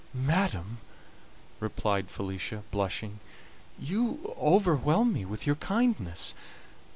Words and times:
"Madam," 0.15 0.79
replied 1.59 2.09
Felicia, 2.09 2.63
blushing, 2.71 3.19
"you 3.77 4.33
overwhelm 4.39 5.13
me 5.13 5.25
with 5.25 5.45
your 5.45 5.57
kindness. 5.57 6.33